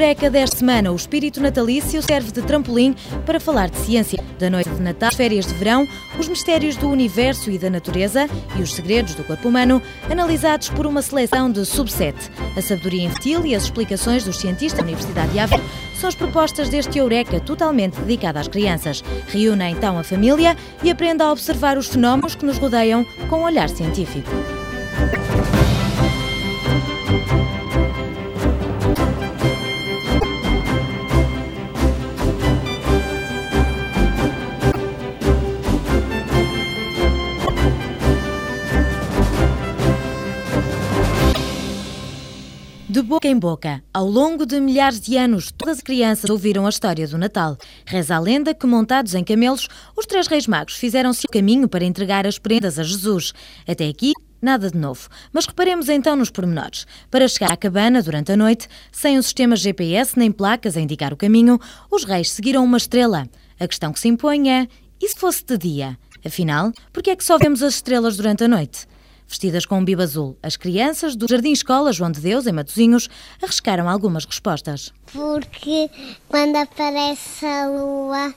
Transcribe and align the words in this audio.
Eureka 0.00 0.30
desta 0.30 0.56
semana, 0.56 0.90
o 0.90 0.96
espírito 0.96 1.42
natalício 1.42 2.02
serve 2.02 2.32
de 2.32 2.40
trampolim 2.40 2.96
para 3.26 3.38
falar 3.38 3.68
de 3.68 3.76
ciência. 3.76 4.18
Da 4.38 4.48
noite 4.48 4.70
de 4.70 4.80
Natal, 4.80 5.12
férias 5.12 5.44
de 5.44 5.52
verão, 5.52 5.86
os 6.18 6.26
mistérios 6.26 6.74
do 6.74 6.88
universo 6.88 7.50
e 7.50 7.58
da 7.58 7.68
natureza 7.68 8.26
e 8.58 8.62
os 8.62 8.72
segredos 8.72 9.14
do 9.14 9.22
corpo 9.22 9.46
humano, 9.46 9.82
analisados 10.08 10.70
por 10.70 10.86
uma 10.86 11.02
seleção 11.02 11.52
de 11.52 11.66
subset. 11.66 12.16
A 12.56 12.62
sabedoria 12.62 13.04
infantil 13.04 13.44
e 13.44 13.54
as 13.54 13.64
explicações 13.64 14.24
dos 14.24 14.38
cientistas 14.38 14.78
da 14.78 14.84
Universidade 14.84 15.32
de 15.32 15.38
Aveiro 15.38 15.64
são 15.96 16.08
as 16.08 16.14
propostas 16.14 16.70
deste 16.70 16.98
Eureka 16.98 17.38
totalmente 17.38 18.00
dedicado 18.00 18.38
às 18.38 18.48
crianças. 18.48 19.04
Reúna 19.28 19.68
então 19.68 19.98
a 19.98 20.02
família 20.02 20.56
e 20.82 20.90
aprenda 20.90 21.26
a 21.26 21.32
observar 21.32 21.76
os 21.76 21.88
fenómenos 21.88 22.34
que 22.34 22.46
nos 22.46 22.56
rodeiam 22.56 23.04
com 23.28 23.40
um 23.40 23.44
olhar 23.44 23.68
científico. 23.68 24.30
Boca 43.20 43.28
em 43.28 43.38
boca, 43.38 43.84
ao 43.92 44.06
longo 44.06 44.46
de 44.46 44.58
milhares 44.58 44.98
de 44.98 45.14
anos, 45.14 45.52
todas 45.52 45.76
as 45.76 45.82
crianças 45.82 46.30
ouviram 46.30 46.64
a 46.64 46.70
história 46.70 47.06
do 47.06 47.18
Natal. 47.18 47.54
Reza 47.84 48.16
a 48.16 48.18
lenda 48.18 48.54
que, 48.54 48.66
montados 48.66 49.14
em 49.14 49.22
camelos, 49.22 49.68
os 49.94 50.06
três 50.06 50.26
reis 50.26 50.46
magos 50.46 50.76
fizeram-se 50.76 51.26
o 51.26 51.30
caminho 51.30 51.68
para 51.68 51.84
entregar 51.84 52.26
as 52.26 52.38
prendas 52.38 52.78
a 52.78 52.82
Jesus. 52.82 53.34
Até 53.68 53.88
aqui, 53.88 54.14
Nada 54.40 54.70
de 54.70 54.78
novo. 54.78 55.06
Mas 55.34 55.44
reparemos 55.44 55.90
então 55.90 56.16
nos 56.16 56.30
pormenores. 56.30 56.86
Para 57.10 57.28
chegar 57.28 57.52
à 57.52 57.58
cabana 57.58 58.02
durante 58.02 58.32
a 58.32 58.36
noite, 58.38 58.68
sem 58.90 59.18
um 59.18 59.22
sistema 59.22 59.54
GPS 59.54 60.18
nem 60.18 60.32
placas 60.32 60.74
a 60.78 60.80
indicar 60.80 61.12
o 61.12 61.16
caminho, 61.16 61.60
os 61.90 62.04
reis 62.04 62.32
seguiram 62.32 62.64
uma 62.64 62.78
estrela. 62.78 63.28
A 63.58 63.68
questão 63.68 63.92
que 63.92 64.00
se 64.00 64.08
impõe 64.08 64.50
é: 64.50 64.66
e 64.98 65.08
se 65.10 65.16
fosse 65.16 65.44
de 65.44 65.58
dia? 65.58 65.98
Afinal, 66.24 66.72
por 66.90 67.02
que 67.02 67.10
é 67.10 67.16
que 67.16 67.24
só 67.24 67.36
vemos 67.36 67.62
as 67.62 67.74
estrelas 67.74 68.16
durante 68.16 68.44
a 68.44 68.48
noite? 68.48 68.88
Vestidas 69.30 69.64
com 69.64 69.78
um 69.78 69.84
bibo 69.84 70.02
azul, 70.02 70.36
as 70.42 70.56
crianças 70.56 71.14
do 71.14 71.28
Jardim 71.28 71.52
Escola 71.52 71.92
João 71.92 72.10
de 72.10 72.20
Deus, 72.20 72.48
em 72.48 72.52
Matosinhos, 72.52 73.08
arriscaram 73.40 73.88
algumas 73.88 74.24
respostas. 74.24 74.92
Porque 75.12 75.88
quando 76.28 76.56
aparece 76.56 77.46
a 77.46 77.68
lua, 77.68 78.34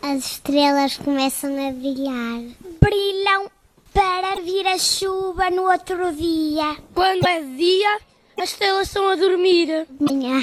as 0.00 0.24
estrelas 0.24 0.96
começam 0.96 1.50
a 1.50 1.70
brilhar. 1.70 2.44
Brilham 2.80 3.50
para 3.92 4.40
vir 4.40 4.66
a 4.66 4.78
chuva 4.78 5.50
no 5.50 5.70
outro 5.70 6.10
dia. 6.14 6.78
Quando 6.94 7.26
é 7.26 7.42
dia, 7.42 7.98
as 8.38 8.48
estrelas 8.48 8.86
estão 8.86 9.10
a 9.10 9.16
dormir. 9.16 9.86
Manhã 10.00 10.42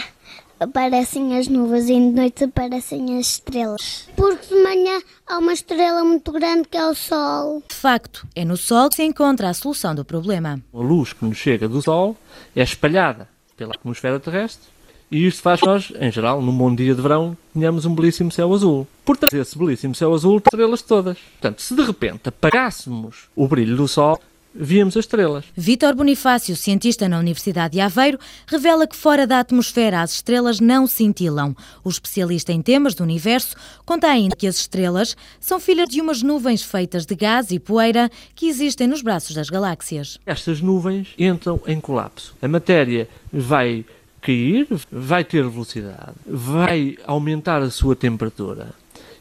aparecem 0.59 1.37
as 1.37 1.47
nuvens 1.47 1.85
e 1.85 1.93
de 1.93 1.99
noite 1.99 2.43
aparecem 2.43 3.17
as 3.17 3.27
estrelas. 3.27 4.07
Porque 4.15 4.53
de 4.53 4.63
manhã 4.63 5.01
há 5.27 5.37
uma 5.37 5.53
estrela 5.53 6.03
muito 6.03 6.31
grande 6.31 6.67
que 6.67 6.77
é 6.77 6.85
o 6.87 6.95
Sol. 6.95 7.63
De 7.67 7.75
facto, 7.75 8.27
é 8.35 8.45
no 8.45 8.57
Sol 8.57 8.89
que 8.89 8.95
se 8.95 9.03
encontra 9.03 9.49
a 9.49 9.53
solução 9.53 9.93
do 9.93 10.05
problema. 10.05 10.61
A 10.73 10.77
luz 10.77 11.13
que 11.13 11.25
nos 11.25 11.37
chega 11.37 11.67
do 11.67 11.81
Sol 11.81 12.17
é 12.55 12.61
espalhada 12.61 13.27
pela 13.55 13.73
atmosfera 13.73 14.19
terrestre 14.19 14.73
e 15.13 15.27
isto 15.27 15.43
faz 15.43 15.59
que 15.59 15.67
nós, 15.67 15.93
em 15.99 16.11
geral, 16.11 16.41
num 16.41 16.57
bom 16.57 16.73
dia 16.73 16.95
de 16.95 16.99
verão, 16.99 17.37
tenhamos 17.53 17.85
um 17.85 17.93
belíssimo 17.93 18.31
céu 18.31 18.51
azul. 18.51 18.87
Por 19.05 19.15
trás 19.15 19.31
desse 19.31 19.55
belíssimo 19.55 19.93
céu 19.93 20.11
azul, 20.11 20.37
estrelas 20.37 20.81
todas. 20.81 21.19
Portanto, 21.19 21.61
se 21.61 21.75
de 21.75 21.83
repente 21.83 22.29
apagássemos 22.29 23.27
o 23.35 23.47
brilho 23.47 23.77
do 23.77 23.87
Sol, 23.87 24.19
víamos 24.53 24.95
as 24.97 25.05
estrelas. 25.05 25.45
Vítor 25.55 25.95
Bonifácio, 25.95 26.55
cientista 26.55 27.09
na 27.09 27.19
Universidade 27.19 27.73
de 27.73 27.79
Aveiro, 27.79 28.19
revela 28.47 28.87
que 28.87 28.95
fora 28.95 29.25
da 29.25 29.39
atmosfera 29.39 30.01
as 30.01 30.13
estrelas 30.13 30.59
não 30.59 30.87
cintilam. 30.87 31.55
O 31.83 31.89
especialista 31.89 32.51
em 32.51 32.61
temas 32.61 32.93
do 32.93 33.03
universo 33.03 33.55
conta 33.85 34.07
ainda 34.07 34.35
que 34.35 34.47
as 34.47 34.57
estrelas 34.57 35.15
são 35.39 35.59
filhas 35.59 35.89
de 35.89 36.01
umas 36.01 36.21
nuvens 36.21 36.61
feitas 36.61 37.05
de 37.05 37.15
gás 37.15 37.51
e 37.51 37.59
poeira 37.59 38.09
que 38.35 38.47
existem 38.47 38.87
nos 38.87 39.01
braços 39.01 39.35
das 39.35 39.49
galáxias. 39.49 40.19
Estas 40.25 40.61
nuvens 40.61 41.09
entram 41.17 41.59
em 41.67 41.79
colapso. 41.79 42.35
A 42.41 42.47
matéria 42.47 43.07
vai 43.31 43.85
cair, 44.21 44.67
vai 44.91 45.23
ter 45.23 45.47
velocidade, 45.47 46.13
vai 46.25 46.97
aumentar 47.05 47.61
a 47.61 47.69
sua 47.69 47.95
temperatura. 47.95 48.69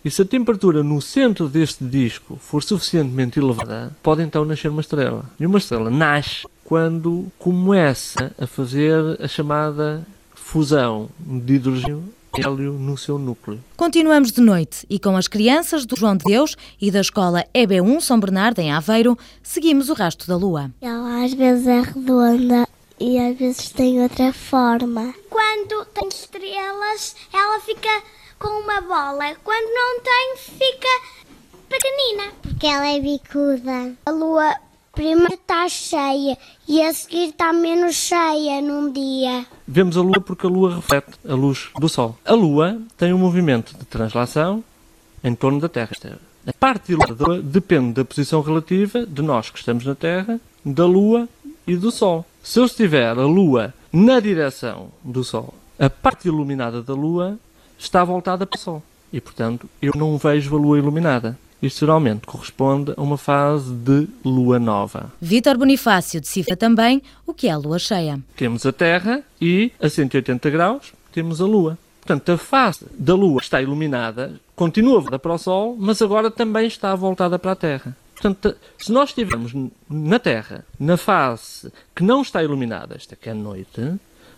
E 0.04 0.10
se 0.10 0.22
a 0.22 0.24
temperatura 0.24 0.82
no 0.82 1.00
centro 1.00 1.48
deste 1.48 1.84
disco 1.84 2.36
for 2.36 2.62
suficientemente 2.62 3.38
elevada, 3.38 3.96
pode 4.02 4.22
então 4.22 4.44
nascer 4.44 4.68
uma 4.68 4.80
estrela. 4.80 5.24
E 5.38 5.46
uma 5.46 5.58
estrela 5.58 5.90
nasce 5.90 6.46
quando 6.64 7.30
começa 7.38 8.34
a 8.36 8.46
fazer 8.46 8.94
a 9.22 9.28
chamada 9.28 10.04
fusão 10.34 11.08
de 11.20 11.54
hidrogênio 11.54 12.02
e 12.36 12.40
hélio 12.40 12.72
no 12.72 12.96
seu 12.96 13.18
núcleo. 13.18 13.62
Continuamos 13.76 14.32
de 14.32 14.40
noite 14.40 14.86
e 14.90 14.98
com 14.98 15.16
as 15.16 15.28
crianças 15.28 15.86
do 15.86 15.96
João 15.96 16.16
de 16.16 16.24
Deus 16.24 16.56
e 16.80 16.90
da 16.90 17.00
escola 17.00 17.44
EB1 17.54 18.00
São 18.00 18.18
Bernardo 18.18 18.58
em 18.58 18.72
Aveiro, 18.72 19.16
seguimos 19.42 19.88
o 19.88 19.94
rastro 19.94 20.26
da 20.26 20.36
lua. 20.36 20.70
Ela 20.80 21.24
às 21.24 21.32
vezes 21.32 21.66
é 21.66 21.80
redonda 21.80 22.66
e 22.98 23.18
às 23.18 23.38
vezes 23.38 23.68
tem 23.70 24.02
outra 24.02 24.32
forma. 24.32 25.14
Quando 25.30 25.84
tem 25.94 26.08
estrelas, 26.08 27.14
ela 27.32 27.60
fica 27.60 28.02
com 28.42 28.48
uma 28.48 28.80
bola. 28.80 29.36
Quando 29.44 29.72
não 29.72 30.00
tem, 30.00 30.36
fica 30.36 30.88
pequenina. 31.68 32.32
Porque 32.42 32.66
ela 32.66 32.88
é 32.88 32.98
bicuda. 32.98 33.94
A 34.04 34.10
lua 34.10 34.56
primeiro 34.92 35.34
está 35.34 35.68
cheia 35.68 36.36
e 36.68 36.82
a 36.82 36.92
seguir 36.92 37.28
está 37.28 37.52
menos 37.52 37.94
cheia 37.94 38.60
num 38.60 38.92
dia. 38.92 39.46
Vemos 39.66 39.96
a 39.96 40.02
Lua 40.02 40.20
porque 40.20 40.44
a 40.44 40.50
Lua 40.50 40.74
reflete 40.74 41.12
a 41.26 41.34
luz 41.34 41.70
do 41.78 41.88
Sol. 41.88 42.18
A 42.24 42.34
Lua 42.34 42.82
tem 42.98 43.12
um 43.12 43.18
movimento 43.18 43.78
de 43.78 43.84
translação 43.86 44.62
em 45.22 45.34
torno 45.34 45.60
da 45.60 45.68
Terra. 45.68 45.92
A 46.46 46.52
parte 46.52 46.94
da 46.96 47.06
Lua 47.06 47.40
depende 47.40 47.94
da 47.94 48.04
posição 48.04 48.42
relativa 48.42 49.06
de 49.06 49.22
nós 49.22 49.48
que 49.48 49.58
estamos 49.58 49.86
na 49.86 49.94
Terra, 49.94 50.40
da 50.64 50.84
Lua 50.84 51.28
e 51.66 51.76
do 51.76 51.90
Sol. 51.90 52.26
Se 52.42 52.58
eu 52.58 52.64
estiver 52.64 53.16
a 53.16 53.24
Lua 53.24 53.72
na 53.92 54.20
direção 54.20 54.90
do 55.02 55.22
Sol, 55.22 55.54
a 55.78 55.88
parte 55.88 56.28
iluminada 56.28 56.82
da 56.82 56.92
Lua 56.92 57.38
está 57.78 58.04
voltada 58.04 58.46
para 58.46 58.56
o 58.56 58.60
Sol. 58.60 58.82
E, 59.12 59.20
portanto, 59.20 59.68
eu 59.80 59.92
não 59.94 60.16
vejo 60.16 60.56
a 60.56 60.58
Lua 60.58 60.78
iluminada. 60.78 61.38
Isto 61.62 61.80
geralmente 61.80 62.26
corresponde 62.26 62.92
a 62.96 63.00
uma 63.00 63.16
fase 63.16 63.72
de 63.72 64.08
lua 64.24 64.58
nova. 64.58 65.12
Vítor 65.20 65.56
Bonifácio 65.56 66.20
decifra 66.20 66.56
também 66.56 67.00
o 67.24 67.32
que 67.32 67.46
é 67.46 67.52
a 67.52 67.56
lua 67.56 67.78
cheia. 67.78 68.18
Temos 68.34 68.66
a 68.66 68.72
Terra 68.72 69.22
e, 69.40 69.70
a 69.80 69.88
180 69.88 70.50
graus, 70.50 70.92
temos 71.12 71.40
a 71.40 71.46
Lua. 71.46 71.78
Portanto, 72.00 72.32
a 72.32 72.36
face 72.36 72.84
da 72.98 73.14
Lua 73.14 73.40
está 73.40 73.62
iluminada, 73.62 74.40
continua 74.56 74.94
voltada 74.98 75.20
para 75.20 75.34
o 75.34 75.38
Sol, 75.38 75.76
mas 75.78 76.02
agora 76.02 76.32
também 76.32 76.66
está 76.66 76.92
voltada 76.96 77.38
para 77.38 77.52
a 77.52 77.56
Terra. 77.56 77.96
Portanto, 78.12 78.56
se 78.76 78.90
nós 78.90 79.10
estivermos 79.10 79.52
na 79.88 80.18
Terra, 80.18 80.64
na 80.80 80.96
face 80.96 81.72
que 81.94 82.02
não 82.02 82.22
está 82.22 82.42
iluminada, 82.42 82.96
esta 82.96 83.14
que 83.14 83.28
é 83.28 83.32
a 83.32 83.36
noite, 83.36 83.94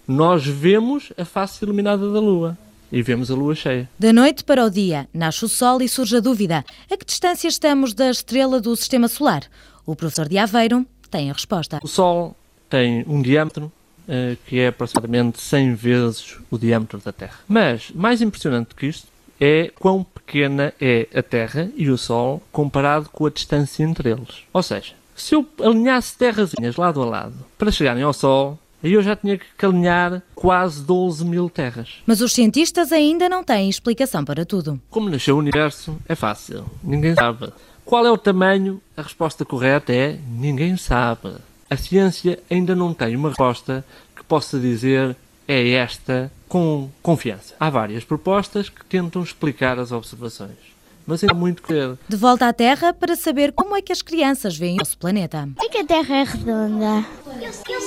nós 0.07 0.47
vemos 0.47 1.11
a 1.17 1.25
face 1.25 1.65
iluminada 1.65 2.13
da 2.13 2.21
Lua 2.21 2.59
e 2.91 3.03
vemos 3.03 3.31
a 3.31 3.35
lua 3.35 3.55
cheia. 3.55 3.89
Da 3.99 4.13
noite 4.13 4.45
para 4.45 4.65
o 4.65 4.71
dia, 4.71 5.09
nasce 5.13 5.45
o 5.45 5.49
Sol 5.49 5.83
e 5.83 5.89
surge 5.89 6.17
a 6.17 6.21
dúvida: 6.21 6.65
a 6.91 6.97
que 6.97 7.05
distância 7.05 7.49
estamos 7.49 7.95
da 7.95 8.11
estrela 8.11 8.61
do 8.61 8.75
Sistema 8.77 9.09
Solar? 9.09 9.43
O 9.87 9.95
professor 9.95 10.29
de 10.29 10.39
Aveiro 10.39 10.87
tem 11.11 11.31
a 11.31 11.33
resposta. 11.33 11.81
O 11.83 11.89
Sol 11.89 12.37
tem 12.69 13.05
um 13.07 13.21
diâmetro 13.23 13.71
uh, 14.09 14.37
que 14.47 14.59
é 14.59 14.69
aproximadamente 14.69 15.41
100 15.41 15.75
vezes 15.75 16.39
o 16.51 16.59
diâmetro 16.59 17.01
da 17.05 17.13
Terra. 17.13 17.39
Mas, 17.47 17.91
mais 17.95 18.23
impressionante 18.23 18.69
do 18.69 18.75
que 18.75 18.87
isto, 18.87 19.07
é 19.41 19.71
quão 19.79 20.05
pequena 20.05 20.73
é 20.81 21.09
a 21.15 21.23
Terra 21.23 21.71
e 21.77 21.91
o 21.91 21.99
Sol 21.99 22.43
comparado 22.51 23.09
com 23.11 23.27
a 23.27 23.31
distância 23.31 23.83
entre 23.83 24.11
eles. 24.11 24.45
Ou 24.53 24.63
seja, 24.63 24.95
se 25.15 25.35
eu 25.35 25.47
alinhasse 25.61 26.17
terrazinhas 26.17 26.77
lado 26.77 27.03
a 27.03 27.05
lado 27.05 27.35
para 27.59 27.71
chegarem 27.71 28.03
ao 28.03 28.13
Sol, 28.13 28.59
Aí 28.85 28.93
eu 28.93 29.03
já 29.03 29.17
tinha 29.17 29.39
que 29.39 29.65
alinhar 29.65 30.23
quase 30.35 30.83
12 30.83 31.25
mil 31.25 31.49
terras. 31.49 32.03
Mas 32.07 32.21
os 32.21 32.35
cientistas 32.35 32.93
ainda 32.93 33.31
não 33.31 33.43
têm 33.43 33.71
explicação 33.71 34.23
para 34.23 34.45
tudo. 34.45 34.79
Como 34.91 35.09
nasceu 35.09 35.37
o 35.37 35.39
universo, 35.39 35.97
é 36.07 36.15
fácil. 36.15 36.67
Ninguém 36.83 37.15
sabe. 37.15 37.51
Qual 37.83 38.05
é 38.05 38.11
o 38.11 38.19
tamanho? 38.19 38.83
A 38.95 39.01
resposta 39.01 39.43
correta 39.43 39.91
é 39.91 40.19
ninguém 40.29 40.77
sabe. 40.77 41.33
A 41.71 41.77
ciência 41.79 42.39
ainda 42.51 42.75
não 42.75 42.93
tem 42.93 43.17
uma 43.17 43.31
resposta 43.31 43.83
que 44.15 44.23
possa 44.23 44.61
dizer 44.61 45.17
é 45.49 45.71
esta 45.71 46.31
com 46.47 46.91
confiança. 47.03 47.55
Há 47.59 47.71
várias 47.71 48.05
propostas 48.05 48.69
que 48.69 48.85
tentam 48.85 49.23
explicar 49.23 49.79
as 49.79 49.93
observações. 49.93 50.75
Mas 51.07 51.23
ainda 51.23 51.35
há 51.35 51.37
muito 51.37 51.63
que 51.63 51.73
ver. 51.73 51.99
De 52.09 52.17
volta 52.17 52.49
à 52.49 52.53
Terra 52.53 52.93
para 52.93 53.17
saber 53.17 53.53
como 53.53 53.77
é 53.77 53.83
que 53.83 53.93
as 53.93 54.03
crianças 54.03 54.57
veem 54.57 54.75
o 54.75 54.79
nosso 54.79 54.97
planeta. 54.97 55.49
É 55.59 55.69
que 55.69 55.79
a 55.79 55.85
Terra 55.85 56.17
é 56.17 56.25
redonda. 56.25 57.07
Eu, 57.27 57.75
eu. 57.75 57.84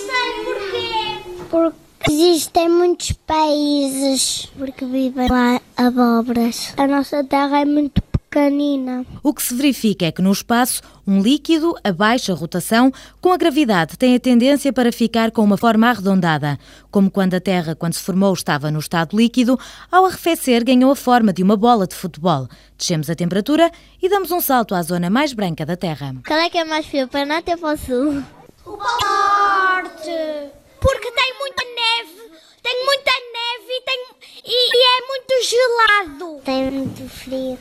Porque 1.49 1.77
existem 2.09 2.69
muitos 2.69 3.11
países 3.11 4.49
porque 4.57 4.85
vivem 4.85 5.29
lá 5.29 5.61
abóboras. 5.75 6.73
A 6.77 6.87
nossa 6.87 7.23
Terra 7.23 7.61
é 7.61 7.65
muito 7.65 8.01
pequenina. 8.29 9.05
O 9.23 9.33
que 9.33 9.41
se 9.41 9.55
verifica 9.55 10.05
é 10.05 10.11
que 10.11 10.21
no 10.21 10.31
espaço, 10.31 10.81
um 11.07 11.21
líquido 11.21 11.75
a 11.83 11.91
baixa 11.91 12.33
rotação, 12.33 12.91
com 13.21 13.31
a 13.31 13.37
gravidade, 13.37 13.97
tem 13.97 14.15
a 14.15 14.19
tendência 14.19 14.71
para 14.71 14.91
ficar 14.91 15.31
com 15.31 15.41
uma 15.43 15.57
forma 15.57 15.89
arredondada, 15.89 16.59
como 16.91 17.09
quando 17.09 17.33
a 17.33 17.39
Terra, 17.39 17.75
quando 17.75 17.93
se 17.93 18.01
formou, 18.01 18.33
estava 18.33 18.69
no 18.69 18.79
estado 18.79 19.17
líquido, 19.17 19.57
ao 19.91 20.05
arrefecer 20.05 20.63
ganhou 20.63 20.91
a 20.91 20.95
forma 20.95 21.33
de 21.33 21.41
uma 21.41 21.55
bola 21.55 21.87
de 21.87 21.95
futebol. 21.95 22.47
Descemos 22.77 23.09
a 23.09 23.15
temperatura 23.15 23.71
e 24.01 24.09
damos 24.09 24.31
um 24.31 24.41
salto 24.41 24.75
à 24.75 24.81
zona 24.81 25.09
mais 25.09 25.33
branca 25.33 25.65
da 25.65 25.75
Terra. 25.75 26.15
Qual 26.25 26.39
é 26.39 26.49
que 26.49 26.57
é 26.57 26.65
mais 26.65 26.85
frio, 26.85 27.07
para 27.07 27.25
norte 27.25 27.51
ou 27.51 27.57
para 27.57 27.73
o 27.73 27.77
sul? 27.77 28.23
O 28.65 28.77
norte. 28.77 30.56
Porque 30.79 31.11
tem 31.11 31.33
muita 31.39 31.63
neve. 31.63 32.31
Tem 32.61 32.85
muita 32.85 33.11
neve 33.11 33.69
e, 33.69 33.81
tem, 33.81 34.05
e, 34.45 34.69
e 34.73 34.81
é 34.83 35.07
muito 35.07 35.33
gelado. 35.43 36.41
Tem 36.43 36.71
muito 36.71 37.09
frio 37.09 37.57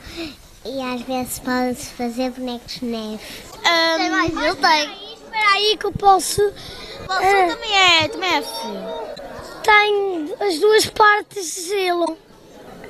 e 0.67 0.81
às 0.81 1.01
vezes 1.01 1.39
pode-se 1.39 1.89
fazer 1.91 2.31
bonecos 2.31 2.75
de 2.75 2.85
neve. 2.85 3.23
tem 3.97 4.09
mais? 4.09 4.33
Eu 4.35 4.55
tenho. 4.55 4.91
Espera 5.13 5.51
aí 5.53 5.77
que 5.77 5.85
eu 5.85 5.91
posso. 5.93 6.41
O 6.41 7.13
sul 7.13 7.55
também 7.55 7.77
é, 7.77 8.07
também 8.09 8.35
é 8.35 8.41
frio. 8.41 9.17
Tem 9.63 10.35
as 10.47 10.59
duas 10.59 10.85
partes 10.87 11.55
de 11.55 11.67
gelo. 11.69 12.17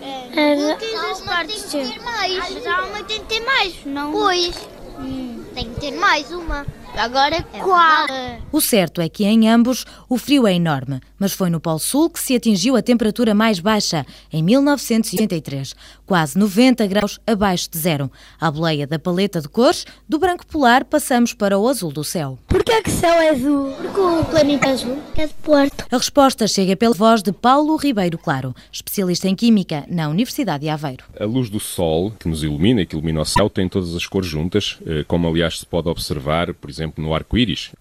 É. 0.01 0.71
As 1.11 1.21
partes 1.21 1.63
tem 1.63 1.85
que 1.85 1.93
ter 1.93 2.01
mais. 2.01 2.37
Mas 2.37 2.67
há 2.67 2.85
uma 2.85 3.03
tem 3.03 3.19
que 3.19 3.25
ter 3.25 3.39
mais, 3.41 3.85
não? 3.85 4.11
Pois. 4.11 4.55
Hum, 4.99 5.45
tem 5.53 5.73
que 5.73 5.79
ter 5.79 5.91
mais 5.91 6.31
uma. 6.31 6.65
Agora 6.97 7.43
qual? 7.59 8.07
O 8.51 8.59
certo 8.59 9.01
é 9.01 9.07
que 9.07 9.23
em 9.23 9.47
ambos 9.47 9.85
o 10.09 10.17
frio 10.17 10.47
é 10.47 10.55
enorme, 10.55 10.99
mas 11.19 11.31
foi 11.31 11.47
no 11.47 11.59
Polo 11.59 11.77
Sul 11.77 12.09
que 12.09 12.19
se 12.19 12.35
atingiu 12.35 12.75
a 12.75 12.81
temperatura 12.81 13.35
mais 13.35 13.59
baixa, 13.59 14.03
em 14.33 14.41
1983, 14.41 15.75
quase 16.07 16.39
90 16.39 16.87
graus 16.87 17.19
abaixo 17.27 17.69
de 17.69 17.77
zero. 17.77 18.11
À 18.41 18.49
boleia 18.49 18.87
da 18.87 18.97
paleta 18.97 19.39
de 19.39 19.47
cores, 19.47 19.85
do 20.09 20.17
branco 20.17 20.45
polar 20.47 20.85
passamos 20.85 21.35
para 21.35 21.59
o 21.59 21.67
azul 21.67 21.91
do 21.91 22.03
céu. 22.03 22.39
Porquê 22.47 22.71
é 22.71 22.81
que 22.81 22.89
o 22.89 22.93
céu 22.93 23.13
é 23.13 23.29
azul? 23.29 23.71
Porque 23.73 23.99
o 23.99 24.25
planeta 24.25 24.69
azul 24.69 24.97
é 25.15 25.27
de 25.27 25.33
Porto. 25.35 25.85
A 25.91 25.97
resposta 25.97 26.47
chega 26.47 26.75
pela 26.75 26.95
voz 26.95 27.21
de 27.21 27.31
Paulo 27.31 27.75
Ribeiro 27.75 28.17
Claro, 28.17 28.55
especialista 28.71 29.27
em 29.27 29.35
Química 29.35 29.85
na 29.87 30.09
Universidade 30.09 30.61
de 30.61 30.69
Aveiro. 30.69 31.03
A 31.19 31.25
luz 31.25 31.47
do 31.47 31.59
Sol, 31.59 32.11
que 32.19 32.27
nos 32.27 32.41
ilumina 32.43 32.81
e 32.81 32.87
que 32.87 32.95
ilumina 32.95 33.21
o 33.21 33.25
céu, 33.25 33.49
tem 33.49 33.69
todas 33.69 33.95
as 33.95 34.07
cores 34.07 34.27
juntas, 34.27 34.79
eh, 34.83 35.03
como 35.07 35.27
aliás 35.27 35.59
se 35.59 35.65
pode 35.65 35.89
observar, 35.89 36.53
por 36.55 36.69
exemplo, 36.69 36.86
no 36.97 37.13
arco-íris. 37.13 37.71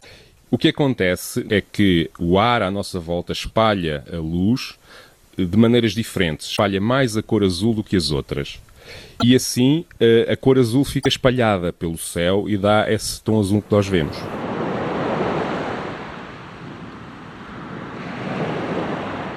O 0.50 0.56
que 0.56 0.68
acontece 0.68 1.44
é 1.50 1.60
que 1.60 2.10
o 2.18 2.38
ar 2.38 2.62
à 2.62 2.70
nossa 2.70 3.00
volta 3.00 3.32
espalha 3.32 4.04
a 4.12 4.16
luz 4.16 4.74
eh, 5.36 5.44
de 5.44 5.56
maneiras 5.56 5.92
diferentes, 5.92 6.46
espalha 6.46 6.80
mais 6.80 7.16
a 7.16 7.22
cor 7.22 7.42
azul 7.42 7.74
do 7.74 7.84
que 7.84 7.96
as 7.96 8.10
outras. 8.10 8.60
E 9.24 9.34
assim 9.34 9.84
eh, 9.98 10.26
a 10.30 10.36
cor 10.36 10.58
azul 10.58 10.84
fica 10.84 11.08
espalhada 11.08 11.72
pelo 11.72 11.98
céu 11.98 12.48
e 12.48 12.56
dá 12.56 12.90
esse 12.90 13.20
tom 13.20 13.40
azul 13.40 13.60
que 13.60 13.72
nós 13.74 13.86
vemos. 13.86 14.16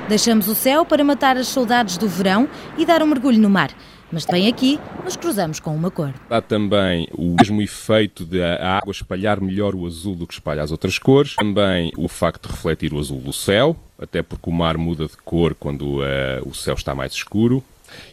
Deixamos 0.07 0.47
o 0.47 0.55
céu 0.55 0.85
para 0.85 1.03
matar 1.03 1.37
as 1.37 1.47
saudades 1.47 1.95
do 1.95 2.07
verão 2.07 2.49
e 2.77 2.85
dar 2.85 3.03
um 3.03 3.05
mergulho 3.05 3.39
no 3.39 3.49
mar. 3.49 3.69
Mas 4.11 4.25
também 4.25 4.47
aqui 4.47 4.79
nos 5.03 5.15
cruzamos 5.15 5.59
com 5.59 5.75
uma 5.75 5.91
cor. 5.91 6.13
Há 6.29 6.41
também 6.41 7.07
o 7.13 7.35
mesmo 7.39 7.61
efeito 7.61 8.25
de 8.25 8.41
a 8.41 8.77
água 8.77 8.91
espalhar 8.91 9.39
melhor 9.39 9.75
o 9.75 9.85
azul 9.85 10.15
do 10.15 10.25
que 10.25 10.33
espalha 10.33 10.63
as 10.63 10.71
outras 10.71 10.97
cores. 10.97 11.35
Também 11.35 11.91
o 11.95 12.07
facto 12.07 12.47
de 12.47 12.53
refletir 12.53 12.93
o 12.93 12.99
azul 12.99 13.19
do 13.19 13.31
céu, 13.31 13.75
até 14.01 14.23
porque 14.23 14.49
o 14.49 14.53
mar 14.53 14.77
muda 14.77 15.05
de 15.05 15.17
cor 15.17 15.53
quando 15.53 15.99
uh, 15.99 16.47
o 16.47 16.53
céu 16.55 16.73
está 16.73 16.95
mais 16.95 17.13
escuro. 17.13 17.63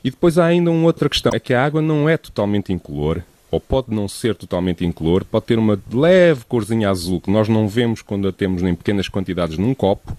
E 0.02 0.10
depois 0.10 0.38
há 0.38 0.46
ainda 0.46 0.70
uma 0.70 0.86
outra 0.86 1.08
questão, 1.08 1.32
é 1.34 1.40
que 1.40 1.54
a 1.54 1.64
água 1.64 1.82
não 1.82 2.08
é 2.08 2.16
totalmente 2.16 2.72
incolor, 2.72 3.22
ou 3.50 3.60
pode 3.60 3.94
não 3.94 4.08
ser 4.08 4.34
totalmente 4.34 4.84
incolor, 4.84 5.24
pode 5.24 5.46
ter 5.46 5.58
uma 5.58 5.78
leve 5.92 6.44
corzinha 6.46 6.90
azul 6.90 7.20
que 7.20 7.30
nós 7.30 7.48
não 7.48 7.68
vemos 7.68 8.02
quando 8.02 8.28
a 8.28 8.32
temos 8.32 8.62
em 8.62 8.74
pequenas 8.74 9.08
quantidades 9.08 9.58
num 9.58 9.74
copo, 9.74 10.16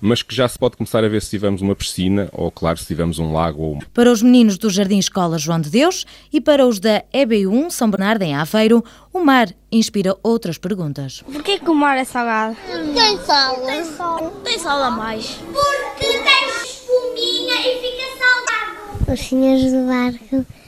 mas 0.00 0.22
que 0.22 0.34
já 0.34 0.48
se 0.48 0.58
pode 0.58 0.76
começar 0.76 1.04
a 1.04 1.08
ver 1.08 1.20
se 1.22 1.30
tivermos 1.30 1.60
uma 1.62 1.74
piscina 1.74 2.28
ou, 2.32 2.50
claro, 2.50 2.78
se 2.78 2.86
tivermos 2.86 3.18
um 3.18 3.32
lago 3.32 3.62
ou 3.62 3.72
uma. 3.74 3.82
Para 3.92 4.10
os 4.10 4.22
meninos 4.22 4.56
do 4.56 4.70
Jardim 4.70 4.98
Escola 4.98 5.38
João 5.38 5.60
de 5.60 5.70
Deus 5.70 6.06
e 6.32 6.40
para 6.40 6.66
os 6.66 6.78
da 6.80 7.02
EB1 7.12 7.70
São 7.70 7.90
Bernardo 7.90 8.22
em 8.22 8.34
Aveiro, 8.34 8.84
o 9.12 9.20
mar 9.20 9.48
inspira 9.70 10.16
outras 10.22 10.58
perguntas. 10.58 11.22
Porquê 11.30 11.58
que 11.58 11.70
o 11.70 11.74
mar 11.74 11.96
é 11.96 12.04
salgado? 12.04 12.56
Tem 12.94 13.18
sal. 13.18 13.56
Tem 13.66 13.84
sol. 13.84 14.30
Tem 14.44 14.58
sal 14.58 14.82
a 14.82 14.90
mais. 14.90 15.38
Porque 15.52 16.06
tem 16.06 16.48
espuminha 16.64 17.54
e 17.60 17.80
fica 17.80 18.06
salgado. 18.18 19.12
Os 19.12 19.20
senhores 19.20 19.72
do 19.72 19.86
barco 19.86 20.59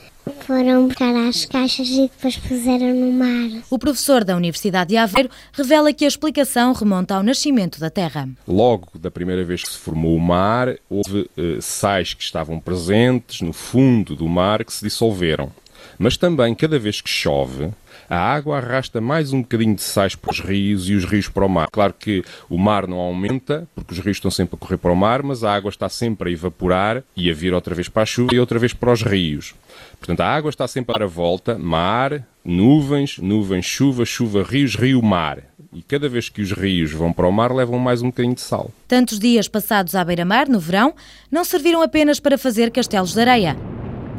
foram 0.46 0.86
buscar 0.88 1.14
as 1.14 1.44
caixas 1.44 1.88
e 1.88 2.02
depois 2.02 2.36
puseram 2.36 2.94
no 2.94 3.12
mar. 3.12 3.62
O 3.70 3.78
professor 3.78 4.24
da 4.24 4.36
Universidade 4.36 4.90
de 4.90 4.96
Aveiro 4.96 5.30
revela 5.52 5.92
que 5.92 6.04
a 6.04 6.08
explicação 6.08 6.72
remonta 6.72 7.14
ao 7.14 7.22
nascimento 7.22 7.80
da 7.80 7.90
Terra. 7.90 8.28
Logo 8.46 8.98
da 8.98 9.10
primeira 9.10 9.44
vez 9.44 9.62
que 9.62 9.70
se 9.70 9.78
formou 9.78 10.16
o 10.16 10.20
mar, 10.20 10.74
houve 10.88 11.28
eh, 11.36 11.58
sais 11.60 12.14
que 12.14 12.22
estavam 12.22 12.60
presentes 12.60 13.40
no 13.40 13.52
fundo 13.52 14.14
do 14.14 14.28
mar 14.28 14.64
que 14.64 14.72
se 14.72 14.84
dissolveram. 14.84 15.50
Mas 15.98 16.16
também, 16.16 16.54
cada 16.54 16.78
vez 16.78 17.00
que 17.00 17.10
chove, 17.10 17.70
a 18.12 18.18
água 18.18 18.58
arrasta 18.58 19.00
mais 19.00 19.32
um 19.32 19.40
bocadinho 19.40 19.74
de 19.74 19.80
sais 19.80 20.14
para 20.14 20.30
os 20.30 20.38
rios 20.38 20.86
e 20.86 20.92
os 20.92 21.06
rios 21.06 21.30
para 21.30 21.46
o 21.46 21.48
mar. 21.48 21.68
Claro 21.72 21.94
que 21.98 22.22
o 22.46 22.58
mar 22.58 22.86
não 22.86 22.98
aumenta, 22.98 23.66
porque 23.74 23.94
os 23.94 24.00
rios 24.00 24.18
estão 24.18 24.30
sempre 24.30 24.54
a 24.54 24.58
correr 24.58 24.76
para 24.76 24.92
o 24.92 24.96
mar, 24.96 25.22
mas 25.22 25.42
a 25.42 25.54
água 25.54 25.70
está 25.70 25.88
sempre 25.88 26.28
a 26.28 26.32
evaporar 26.32 27.02
e 27.16 27.30
a 27.30 27.34
vir 27.34 27.54
outra 27.54 27.74
vez 27.74 27.88
para 27.88 28.02
a 28.02 28.06
chuva 28.06 28.34
e 28.34 28.38
outra 28.38 28.58
vez 28.58 28.74
para 28.74 28.92
os 28.92 29.02
rios. 29.02 29.54
Portanto, 29.98 30.20
a 30.20 30.26
água 30.26 30.50
está 30.50 30.68
sempre 30.68 30.94
a 30.94 30.98
dar 30.98 31.06
a 31.06 31.08
volta, 31.08 31.56
mar, 31.56 32.22
nuvens, 32.44 33.16
nuvens, 33.16 33.64
chuva, 33.64 34.04
chuva, 34.04 34.42
rios, 34.42 34.76
rio, 34.76 35.00
mar. 35.00 35.38
E 35.72 35.80
cada 35.80 36.06
vez 36.06 36.28
que 36.28 36.42
os 36.42 36.52
rios 36.52 36.92
vão 36.92 37.14
para 37.14 37.26
o 37.26 37.32
mar, 37.32 37.50
levam 37.50 37.78
mais 37.78 38.02
um 38.02 38.08
bocadinho 38.08 38.34
de 38.34 38.42
sal. 38.42 38.70
Tantos 38.86 39.18
dias 39.18 39.48
passados 39.48 39.94
à 39.94 40.04
beira-mar, 40.04 40.50
no 40.50 40.60
verão, 40.60 40.94
não 41.30 41.44
serviram 41.44 41.80
apenas 41.80 42.20
para 42.20 42.36
fazer 42.36 42.70
castelos 42.70 43.14
de 43.14 43.20
areia. 43.22 43.56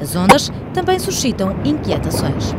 As 0.01 0.16
ondas 0.16 0.51
também 0.74 0.98
suscitam 0.98 1.56
inquietações. 1.63 2.56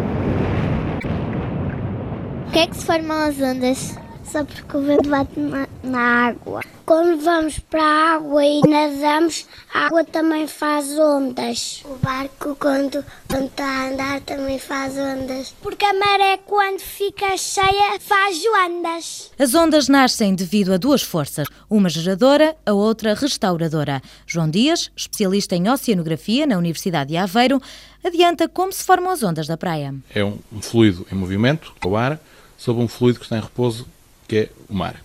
O 2.55 2.57
que 2.57 2.61
é 2.61 2.67
que 2.69 2.77
se 2.77 2.87
formam 2.87 3.17
as 3.17 3.41
ondas? 3.41 3.97
Só 4.25 4.45
porque 4.45 4.77
o 4.77 4.81
vento 4.81 5.09
bate 5.09 5.41
na, 5.41 5.67
na 5.83 6.29
água. 6.29 6.61
Quando 6.87 7.21
vamos 7.21 7.59
para 7.59 7.83
a 7.83 8.15
água 8.15 8.45
e 8.45 8.61
nadamos, 8.61 9.45
a 9.73 9.87
água 9.87 10.05
também 10.05 10.47
faz 10.47 10.97
ondas. 10.97 11.83
O 11.85 11.97
barco, 11.97 12.55
quando, 12.55 13.05
quando 13.29 13.47
está 13.47 13.65
a 13.65 13.89
andar, 13.89 14.21
também 14.21 14.61
faz 14.61 14.97
ondas. 14.97 15.53
Porque 15.61 15.85
a 15.85 15.95
maré, 15.95 16.37
quando 16.47 16.79
fica 16.79 17.37
cheia, 17.37 17.99
faz 17.99 18.41
ondas. 18.69 19.33
As 19.37 19.53
ondas 19.53 19.89
nascem 19.89 20.33
devido 20.33 20.73
a 20.73 20.77
duas 20.77 21.03
forças, 21.03 21.49
uma 21.69 21.89
geradora, 21.89 22.55
a 22.65 22.73
outra 22.73 23.15
restauradora. 23.15 24.01
João 24.29 24.49
Dias, 24.49 24.93
especialista 24.95 25.57
em 25.57 25.69
oceanografia 25.69 26.47
na 26.47 26.57
Universidade 26.57 27.11
de 27.11 27.17
Aveiro, 27.17 27.61
adianta 28.05 28.49
como 28.49 28.73
se 28.73 28.85
formam 28.85 29.11
as 29.11 29.25
ondas 29.25 29.49
da 29.49 29.57
praia. 29.57 29.93
É 30.15 30.25
um 30.25 30.39
fluido 30.61 31.05
em 31.11 31.17
movimento, 31.17 31.75
o 31.85 31.97
ar, 31.97 32.21
sobre 32.65 32.83
um 32.83 32.89
fluido 32.89 33.19
que 33.19 33.27
está 33.27 33.37
em 33.37 33.43
repouso, 33.43 33.87
que 34.27 34.37
é 34.37 34.51
o 34.71 34.75
mar. 34.75 34.97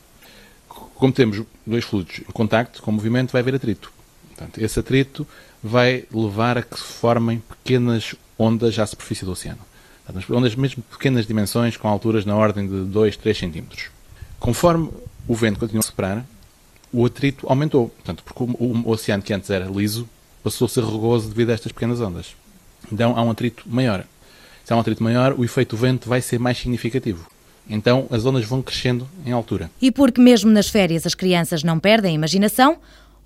Como 0.95 1.11
temos 1.11 1.43
dois 1.67 1.83
fluidos 1.83 2.19
em 2.19 2.31
contacto 2.31 2.81
com 2.81 2.89
o 2.89 2.93
movimento, 2.93 3.33
vai 3.33 3.41
haver 3.41 3.55
atrito. 3.55 3.91
Portanto, 4.29 4.59
esse 4.59 4.79
atrito 4.79 5.27
vai 5.61 6.05
levar 6.09 6.57
a 6.57 6.63
que 6.63 6.77
se 6.77 6.85
formem 6.85 7.39
pequenas 7.39 8.15
ondas 8.37 8.79
à 8.79 8.85
superfície 8.85 9.25
do 9.25 9.31
oceano. 9.31 9.59
Portanto, 10.05 10.33
ondas 10.33 10.55
mesmo 10.55 10.81
de 10.81 10.89
pequenas 10.97 11.27
dimensões, 11.27 11.75
com 11.75 11.89
alturas 11.89 12.23
na 12.23 12.33
ordem 12.33 12.65
de 12.65 12.85
2, 12.85 13.17
3 13.17 13.37
centímetros. 13.37 13.89
Conforme 14.39 14.89
o 15.27 15.35
vento 15.35 15.59
continua 15.59 15.81
a 15.81 15.83
soprar, 15.83 16.25
o 16.93 17.05
atrito 17.05 17.45
aumentou. 17.49 17.89
Portanto, 17.89 18.23
porque 18.23 18.41
o, 18.41 18.89
oceano 18.89 19.21
que 19.21 19.33
antes 19.33 19.49
era 19.49 19.65
liso 19.65 20.07
passou 20.41 20.65
a 20.65 20.69
ser 20.69 20.85
rugoso 20.85 21.27
devido 21.27 21.49
a 21.49 21.53
estas 21.55 21.73
pequenas 21.73 21.99
ondas. 21.99 22.37
Então 22.89 23.17
há 23.17 23.21
um 23.21 23.29
atrito 23.29 23.65
maior. 23.67 24.05
Se 24.63 24.71
há 24.71 24.77
um 24.77 24.79
atrito 24.79 25.03
maior, 25.03 25.33
o 25.37 25.43
efeito 25.43 25.75
do 25.75 25.81
vento 25.81 26.07
vai 26.07 26.21
ser 26.21 26.39
mais 26.39 26.57
significativo. 26.57 27.29
Então 27.69 28.07
as 28.09 28.25
ondas 28.25 28.45
vão 28.45 28.61
crescendo 28.61 29.07
em 29.25 29.31
altura. 29.31 29.69
E 29.81 29.91
porque 29.91 30.19
mesmo 30.19 30.49
nas 30.51 30.67
férias 30.67 31.05
as 31.05 31.13
crianças 31.13 31.63
não 31.63 31.79
perdem 31.79 32.11
a 32.11 32.15
imaginação, 32.15 32.77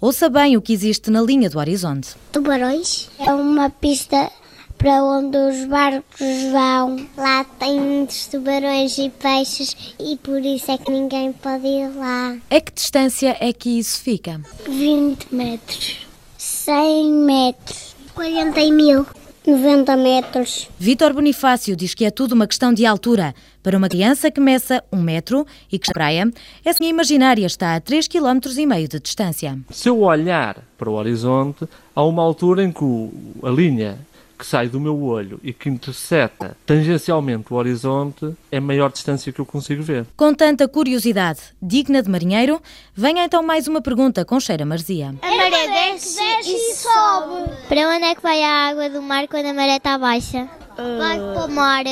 ouça 0.01 0.29
bem 0.29 0.57
o 0.57 0.61
que 0.61 0.73
existe 0.73 1.09
na 1.09 1.21
linha 1.21 1.49
do 1.49 1.57
horizonte. 1.57 2.09
Tubarões 2.31 3.09
é 3.19 3.31
uma 3.31 3.69
pista 3.69 4.29
para 4.77 5.01
onde 5.01 5.37
os 5.37 5.65
barcos 5.65 6.51
vão. 6.51 7.07
Lá 7.17 7.45
tem 7.57 7.79
muitos 7.79 8.27
tubarões 8.27 8.97
e 8.97 9.09
peixes 9.09 9.95
e 9.97 10.17
por 10.17 10.43
isso 10.43 10.69
é 10.71 10.77
que 10.77 10.91
ninguém 10.91 11.31
pode 11.31 11.65
ir 11.65 11.89
lá. 11.95 12.35
A 12.49 12.59
que 12.59 12.73
distância 12.73 13.37
é 13.39 13.53
que 13.53 13.79
isso 13.79 14.01
fica? 14.01 14.41
20 14.67 15.33
metros, 15.33 16.05
100 16.37 17.11
metros, 17.13 17.95
40 18.13 18.71
mil. 18.71 19.05
90 19.45 19.97
metros. 19.97 20.69
Vítor 20.79 21.13
Bonifácio 21.13 21.75
diz 21.75 21.93
que 21.93 22.05
é 22.05 22.11
tudo 22.11 22.31
uma 22.31 22.47
questão 22.47 22.73
de 22.73 22.85
altura. 22.85 23.35
Para 23.61 23.77
uma 23.77 23.89
criança 23.89 24.31
que 24.31 24.39
meça 24.39 24.83
um 24.91 25.01
metro 25.01 25.45
e 25.71 25.77
que 25.77 25.85
está 25.85 25.91
na 25.91 25.93
praia, 25.93 26.31
essa 26.63 26.83
imaginária 26.83 27.45
está 27.45 27.75
a 27.75 27.81
3,5 27.81 28.09
km 28.09 28.79
de 28.87 28.99
distância. 28.99 29.59
Se 29.69 29.89
eu 29.89 30.01
olhar 30.01 30.57
para 30.77 30.89
o 30.89 30.93
horizonte, 30.93 31.67
há 31.93 32.03
uma 32.03 32.23
altura 32.23 32.63
em 32.63 32.71
que 32.71 33.09
a 33.43 33.49
linha 33.49 33.97
que 34.37 34.45
sai 34.45 34.67
do 34.67 34.79
meu 34.79 35.01
olho 35.03 35.39
e 35.43 35.53
que 35.53 35.69
intercepta 35.69 36.57
tangencialmente 36.65 37.51
o 37.51 37.55
horizonte 37.55 38.33
é 38.51 38.57
a 38.57 38.61
maior 38.61 38.91
distância 38.91 39.31
que 39.31 39.39
eu 39.39 39.45
consigo 39.45 39.83
ver. 39.83 40.05
Com 40.15 40.33
tanta 40.33 40.67
curiosidade 40.67 41.39
digna 41.61 42.01
de 42.01 42.09
marinheiro, 42.09 42.61
venha 42.93 43.25
então 43.25 43.43
mais 43.43 43.67
uma 43.67 43.81
pergunta 43.81 44.25
com 44.25 44.39
cheira 44.39 44.65
marzia. 44.65 45.13
A 45.21 45.35
maré 45.35 45.91
desce, 45.91 46.19
e 46.45 46.73
sobe. 46.75 47.51
Para 47.67 47.89
onde 47.89 48.05
é 48.05 48.15
que 48.15 48.21
vai 48.21 48.41
a 48.43 48.69
água 48.69 48.89
do 48.89 49.01
mar 49.01 49.27
quando 49.27 49.45
a 49.45 49.53
maré 49.53 49.77
está 49.77 49.97
baixa? 49.97 50.49
Vai 50.75 51.17
para 51.17 51.45
o 51.45 51.51
mar. 51.51 51.83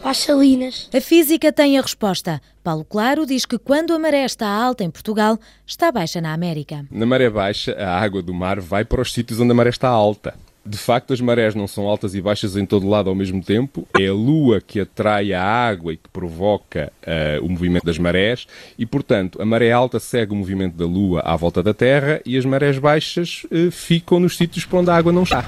Para 0.00 0.10
as 0.10 0.18
salinas. 0.18 0.88
A 0.92 1.00
física 1.00 1.52
tem 1.52 1.78
a 1.78 1.82
resposta. 1.82 2.40
Paulo 2.62 2.84
Claro 2.84 3.24
diz 3.24 3.44
que 3.44 3.58
quando 3.58 3.92
a 3.94 3.98
maré 3.98 4.24
está 4.24 4.48
alta 4.48 4.82
em 4.82 4.90
Portugal, 4.90 5.38
está 5.66 5.92
baixa 5.92 6.20
na 6.20 6.32
América. 6.32 6.84
Na 6.90 7.06
maré 7.06 7.30
baixa, 7.30 7.72
a 7.72 8.00
água 8.00 8.22
do 8.22 8.34
mar 8.34 8.60
vai 8.60 8.84
para 8.84 9.00
os 9.00 9.12
sítios 9.12 9.40
onde 9.40 9.52
a 9.52 9.54
maré 9.54 9.70
está 9.70 9.88
alta. 9.88 10.34
De 10.64 10.78
facto, 10.78 11.12
as 11.12 11.20
marés 11.20 11.56
não 11.56 11.66
são 11.66 11.88
altas 11.88 12.14
e 12.14 12.20
baixas 12.20 12.56
em 12.56 12.64
todo 12.64 12.88
lado 12.88 13.10
ao 13.10 13.16
mesmo 13.16 13.42
tempo. 13.42 13.86
É 13.98 14.06
a 14.06 14.12
lua 14.12 14.60
que 14.60 14.78
atrai 14.78 15.32
a 15.32 15.42
água 15.42 15.92
e 15.92 15.96
que 15.96 16.08
provoca 16.08 16.92
uh, 17.02 17.44
o 17.44 17.48
movimento 17.48 17.84
das 17.84 17.98
marés. 17.98 18.46
E, 18.78 18.86
portanto, 18.86 19.42
a 19.42 19.44
maré 19.44 19.72
alta 19.72 19.98
segue 19.98 20.32
o 20.32 20.36
movimento 20.36 20.76
da 20.76 20.86
lua 20.86 21.20
à 21.20 21.34
volta 21.34 21.64
da 21.64 21.74
Terra 21.74 22.20
e 22.24 22.38
as 22.38 22.44
marés 22.44 22.78
baixas 22.78 23.42
uh, 23.50 23.72
ficam 23.72 24.20
nos 24.20 24.36
sítios 24.36 24.64
por 24.64 24.78
onde 24.78 24.90
a 24.90 24.94
água 24.94 25.12
não 25.12 25.24
está. 25.24 25.44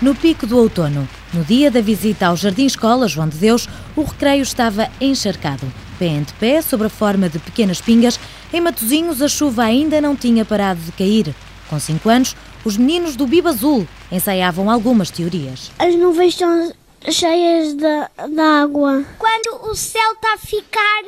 No 0.00 0.14
pico 0.14 0.46
do 0.46 0.58
outono, 0.58 1.08
no 1.32 1.44
dia 1.44 1.70
da 1.70 1.80
visita 1.80 2.26
ao 2.26 2.36
Jardim 2.36 2.66
Escola 2.66 3.08
João 3.08 3.28
de 3.28 3.36
Deus, 3.36 3.68
o 3.96 4.02
recreio 4.02 4.42
estava 4.42 4.88
encharcado. 5.00 5.66
Pé 6.02 6.08
ante 6.08 6.34
pé, 6.34 6.60
sob 6.60 6.84
a 6.84 6.88
forma 6.88 7.28
de 7.28 7.38
pequenas 7.38 7.80
pingas, 7.80 8.18
em 8.52 8.60
Matozinhos 8.60 9.22
a 9.22 9.28
chuva 9.28 9.62
ainda 9.62 10.00
não 10.00 10.16
tinha 10.16 10.44
parado 10.44 10.80
de 10.80 10.90
cair. 10.90 11.32
Com 11.70 11.78
cinco 11.78 12.08
anos, 12.08 12.34
os 12.64 12.76
meninos 12.76 13.14
do 13.14 13.24
Biba 13.24 13.50
Azul 13.50 13.86
ensaiavam 14.10 14.68
algumas 14.68 15.12
teorias. 15.12 15.70
As 15.78 15.94
nuvens 15.94 16.30
estão 16.30 16.72
cheias 17.08 17.74
de, 17.74 18.32
de 18.34 18.40
água. 18.40 19.04
Quando 19.16 19.70
o 19.70 19.76
céu 19.76 20.12
está 20.14 20.34
a 20.34 20.38
ficar 20.38 21.04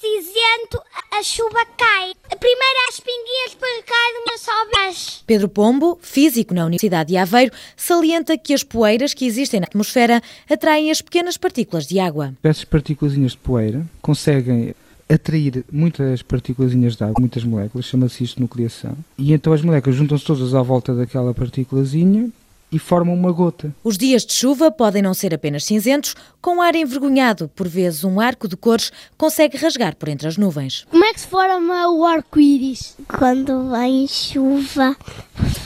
cinzento, 0.00 0.82
a 1.10 1.22
chuva 1.22 1.64
cai. 1.76 2.12
Primeiro 2.38 2.78
as 2.88 3.00
pinguinhas, 3.00 3.52
depois 3.52 3.84
cai 3.84 4.12
de 4.12 4.18
uma 4.18 4.38
só 4.38 4.84
vez. 4.84 5.22
Pedro 5.26 5.48
Pombo, 5.48 5.98
físico 6.02 6.54
na 6.54 6.64
Universidade 6.64 7.10
de 7.10 7.16
Aveiro, 7.16 7.52
salienta 7.76 8.36
que 8.36 8.52
as 8.52 8.62
poeiras 8.62 9.14
que 9.14 9.26
existem 9.26 9.60
na 9.60 9.66
atmosfera 9.66 10.22
atraem 10.50 10.90
as 10.90 11.00
pequenas 11.00 11.36
partículas 11.36 11.86
de 11.86 11.98
água. 11.98 12.34
Essas 12.42 12.64
partículas 12.64 13.14
de 13.14 13.36
poeira 13.38 13.86
conseguem 14.02 14.74
atrair 15.08 15.64
muitas 15.70 16.22
partículas 16.22 16.72
de 16.72 17.02
água, 17.02 17.14
muitas 17.18 17.44
moléculas, 17.44 17.86
chama-se 17.86 18.24
isto 18.24 18.40
nucleação. 18.40 18.96
E 19.16 19.32
então 19.32 19.52
as 19.52 19.62
moléculas 19.62 19.96
juntam-se 19.96 20.24
todas 20.24 20.54
à 20.54 20.62
volta 20.62 20.94
daquela 20.94 21.32
partículazinha 21.32 22.30
e 22.70 22.78
formam 22.78 23.14
uma 23.14 23.32
gota. 23.32 23.74
Os 23.82 23.96
dias 23.96 24.24
de 24.24 24.32
chuva 24.32 24.70
podem 24.70 25.02
não 25.02 25.14
ser 25.14 25.34
apenas 25.34 25.64
cinzentos, 25.64 26.14
com 26.40 26.60
ar 26.60 26.74
envergonhado, 26.74 27.48
por 27.54 27.68
vezes 27.68 28.04
um 28.04 28.20
arco 28.20 28.48
de 28.48 28.56
cores 28.56 28.92
consegue 29.16 29.56
rasgar 29.56 29.96
por 29.96 30.08
entre 30.08 30.28
as 30.28 30.36
nuvens. 30.36 30.86
Como 30.90 31.04
é 31.04 31.12
que 31.12 31.20
se 31.20 31.26
forma 31.26 31.88
o 31.90 32.04
arco-íris? 32.04 32.96
Quando 33.18 33.70
vem 33.70 34.06
chuva, 34.06 34.96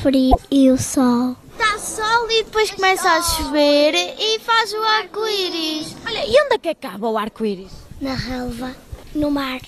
frio 0.02 0.37
e 0.50 0.71
o 0.71 0.78
sol. 0.78 1.37
Está 1.52 1.78
sol 1.78 2.30
e 2.30 2.45
depois 2.45 2.71
começa 2.71 3.11
a 3.11 3.23
chover 3.23 3.95
e 3.95 4.38
faz 4.40 4.73
o 4.73 4.83
arco-íris. 4.83 5.95
Olha, 6.07 6.25
e 6.26 6.45
onde 6.45 6.54
é 6.54 6.59
que 6.59 6.69
acaba 6.69 7.09
o 7.09 7.19
arco-íris? 7.19 7.73
Na 8.00 8.14
relva, 8.14 8.75
no 9.14 9.30
mar, 9.30 9.61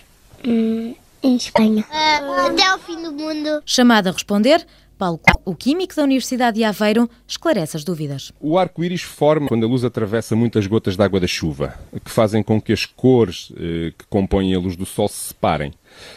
hum, 0.47 0.95
em 1.23 1.37
Espanha. 1.37 1.85
Uh, 1.91 2.47
até 2.51 2.67
ao 2.67 2.79
fim 2.79 3.03
do 3.03 3.13
mundo. 3.13 3.63
Chamado 3.67 4.09
a 4.09 4.13
responder, 4.13 4.67
Paulo, 4.99 5.21
o 5.45 5.55
químico 5.55 5.95
da 5.95 6.03
Universidade 6.03 6.59
de 6.59 6.65
Aveiro, 6.65 7.09
esclarece 7.27 7.77
as 7.77 7.85
dúvidas. 7.85 8.33
O 8.41 8.59
arco-íris 8.59 9.03
forma 9.03 9.49
quando 9.49 9.65
a 9.65 9.69
luz 9.69 9.85
atravessa 9.85 10.37
muitas 10.37 10.67
gotas 10.67 10.97
de 10.97 11.03
água 11.03 11.21
da 11.21 11.27
chuva, 11.27 11.75
que 12.05 12.11
fazem 12.11 12.43
com 12.43 12.61
que 12.61 12.73
as 12.73 12.87
cores 12.87 13.53
eh, 13.57 13.93
que 13.99 14.07
compõem 14.09 14.55
a 14.55 14.59
luz 14.59 14.77
do 14.77 14.87
sol 14.87 15.09
se 15.09 15.29
separem. 15.29 15.73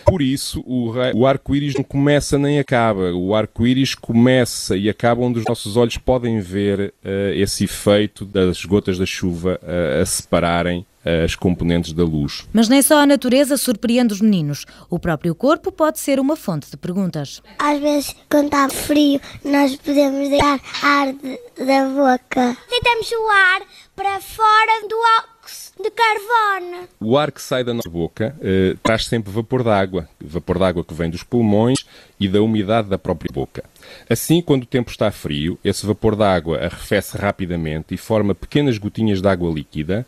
Por 0.05 0.21
isso, 0.21 0.63
o, 0.65 0.93
o 1.15 1.25
arco-íris 1.25 1.75
não 1.75 1.83
começa 1.83 2.37
nem 2.37 2.59
acaba. 2.59 3.11
O 3.13 3.35
arco-íris 3.35 3.95
começa 3.95 4.77
e 4.77 4.89
acaba 4.89 5.21
onde 5.21 5.39
os 5.39 5.45
nossos 5.45 5.75
olhos 5.75 5.97
podem 5.97 6.39
ver 6.39 6.93
uh, 7.03 7.33
esse 7.33 7.65
efeito 7.65 8.25
das 8.25 8.63
gotas 8.63 8.97
da 8.97 9.05
chuva 9.05 9.59
uh, 9.61 10.01
a 10.01 10.05
separarem 10.05 10.85
as 11.23 11.35
componentes 11.35 11.93
da 11.93 12.03
luz. 12.03 12.47
Mas 12.51 12.67
nem 12.67 12.81
só 12.81 12.99
a 12.99 13.05
natureza 13.05 13.57
surpreende 13.57 14.13
os 14.13 14.21
meninos. 14.21 14.65
O 14.89 14.99
próprio 14.99 15.35
corpo 15.35 15.71
pode 15.71 15.99
ser 15.99 16.19
uma 16.19 16.35
fonte 16.35 16.69
de 16.69 16.77
perguntas. 16.77 17.41
Às 17.59 17.79
vezes, 17.79 18.15
quando 18.29 18.45
está 18.45 18.67
frio, 18.69 19.21
nós 19.43 19.75
podemos 19.75 20.29
deixar 20.29 20.59
ar 20.81 21.13
de, 21.13 21.39
da 21.63 21.87
boca. 21.89 22.57
Deitamos 22.69 23.11
o 23.11 23.29
ar 23.29 23.61
para 23.95 24.19
fora 24.19 24.87
do 24.87 24.95
óxido 25.19 25.83
de 25.83 25.91
carbono. 25.91 26.87
O 26.99 27.17
ar 27.17 27.31
que 27.31 27.41
sai 27.41 27.63
da 27.63 27.73
nossa 27.73 27.89
boca 27.89 28.35
eh, 28.41 28.75
traz 28.81 29.05
sempre 29.05 29.31
vapor 29.31 29.63
d'água, 29.63 30.07
vapor 30.19 30.57
d'água 30.57 30.83
que 30.83 30.93
vem 30.93 31.09
dos 31.09 31.23
pulmões 31.23 31.85
e 32.19 32.27
da 32.27 32.41
umidade 32.41 32.89
da 32.89 32.97
própria 32.97 33.31
boca. 33.31 33.63
Assim, 34.09 34.41
quando 34.41 34.63
o 34.63 34.67
tempo 34.67 34.89
está 34.89 35.11
frio, 35.11 35.59
esse 35.63 35.85
vapor 35.85 36.15
d'água 36.15 36.57
arrefece 36.57 37.17
rapidamente 37.17 37.93
e 37.93 37.97
forma 37.97 38.33
pequenas 38.33 38.77
gotinhas 38.77 39.21
de 39.21 39.27
água 39.27 39.51
líquida 39.51 40.05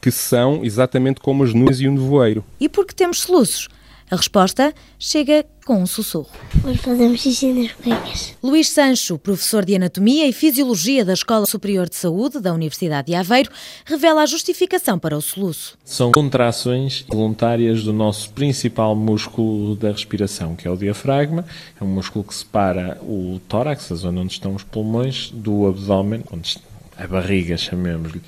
que 0.00 0.10
são 0.10 0.64
exatamente 0.64 1.20
como 1.20 1.44
as 1.44 1.52
nuvens 1.52 1.80
e 1.80 1.88
o 1.88 1.92
nevoeiro. 1.92 2.44
E 2.58 2.68
por 2.68 2.86
que 2.86 2.94
temos 2.94 3.20
soluços? 3.20 3.68
A 4.10 4.16
resposta 4.16 4.74
chega 4.98 5.46
com 5.64 5.80
um 5.80 5.86
sussurro. 5.86 6.30
Nós 6.64 6.80
fazemos 6.80 7.20
xixi 7.20 7.52
nas 7.52 7.70
cuecas. 7.70 8.34
Luís 8.42 8.68
Sancho, 8.68 9.16
professor 9.16 9.64
de 9.64 9.76
Anatomia 9.76 10.26
e 10.26 10.32
Fisiologia 10.32 11.04
da 11.04 11.12
Escola 11.12 11.46
Superior 11.46 11.88
de 11.88 11.94
Saúde 11.94 12.40
da 12.40 12.52
Universidade 12.52 13.06
de 13.06 13.14
Aveiro, 13.14 13.52
revela 13.84 14.22
a 14.22 14.26
justificação 14.26 14.98
para 14.98 15.16
o 15.16 15.22
soluço. 15.22 15.78
São 15.84 16.10
contrações 16.10 17.04
voluntárias 17.08 17.84
do 17.84 17.92
nosso 17.92 18.30
principal 18.30 18.96
músculo 18.96 19.76
da 19.76 19.92
respiração, 19.92 20.56
que 20.56 20.66
é 20.66 20.70
o 20.72 20.76
diafragma. 20.76 21.44
É 21.80 21.84
um 21.84 21.88
músculo 21.88 22.24
que 22.24 22.34
separa 22.34 22.98
o 23.02 23.40
tórax, 23.46 23.92
a 23.92 23.94
zona 23.94 24.22
onde 24.22 24.32
estão 24.32 24.56
os 24.56 24.64
pulmões, 24.64 25.30
do 25.32 25.68
abdômen, 25.68 26.24
onde 26.32 26.58
a 26.98 27.06
barriga, 27.06 27.56
chamemos-lhe. 27.56 28.20